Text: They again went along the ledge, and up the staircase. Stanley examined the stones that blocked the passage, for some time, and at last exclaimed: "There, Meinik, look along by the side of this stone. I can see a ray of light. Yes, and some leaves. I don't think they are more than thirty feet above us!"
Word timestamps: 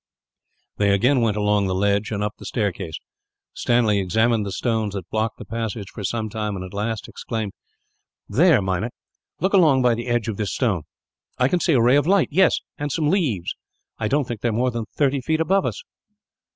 They 0.77 0.89
again 0.95 1.21
went 1.21 1.37
along 1.37 1.67
the 1.67 1.75
ledge, 1.75 2.09
and 2.09 2.23
up 2.23 2.33
the 2.39 2.45
staircase. 2.45 2.95
Stanley 3.53 3.99
examined 3.99 4.47
the 4.47 4.51
stones 4.51 4.95
that 4.95 5.07
blocked 5.11 5.37
the 5.37 5.45
passage, 5.45 5.91
for 5.93 6.03
some 6.03 6.27
time, 6.27 6.55
and 6.55 6.65
at 6.65 6.73
last 6.73 7.07
exclaimed: 7.07 7.51
"There, 8.27 8.63
Meinik, 8.63 8.93
look 9.41 9.53
along 9.53 9.83
by 9.83 9.93
the 9.93 10.07
side 10.07 10.27
of 10.27 10.37
this 10.37 10.55
stone. 10.55 10.85
I 11.37 11.47
can 11.47 11.59
see 11.59 11.73
a 11.73 11.81
ray 11.81 11.97
of 11.97 12.07
light. 12.07 12.29
Yes, 12.31 12.61
and 12.79 12.91
some 12.91 13.11
leaves. 13.11 13.53
I 13.99 14.07
don't 14.07 14.27
think 14.27 14.41
they 14.41 14.49
are 14.49 14.53
more 14.53 14.71
than 14.71 14.85
thirty 14.97 15.21
feet 15.21 15.39
above 15.39 15.67
us!" 15.67 15.83